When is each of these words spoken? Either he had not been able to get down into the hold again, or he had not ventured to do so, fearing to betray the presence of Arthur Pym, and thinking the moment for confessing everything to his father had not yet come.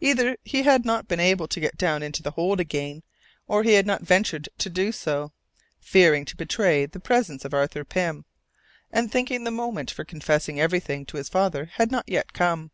Either 0.00 0.38
he 0.44 0.62
had 0.62 0.86
not 0.86 1.06
been 1.08 1.20
able 1.20 1.46
to 1.46 1.60
get 1.60 1.76
down 1.76 2.02
into 2.02 2.22
the 2.22 2.30
hold 2.30 2.58
again, 2.58 3.02
or 3.46 3.62
he 3.64 3.74
had 3.74 3.86
not 3.86 4.00
ventured 4.00 4.48
to 4.56 4.70
do 4.70 4.90
so, 4.90 5.30
fearing 5.78 6.24
to 6.24 6.34
betray 6.34 6.86
the 6.86 6.98
presence 6.98 7.44
of 7.44 7.52
Arthur 7.52 7.84
Pym, 7.84 8.24
and 8.90 9.12
thinking 9.12 9.44
the 9.44 9.50
moment 9.50 9.90
for 9.90 10.06
confessing 10.06 10.58
everything 10.58 11.04
to 11.04 11.18
his 11.18 11.28
father 11.28 11.66
had 11.74 11.90
not 11.92 12.08
yet 12.08 12.32
come. 12.32 12.70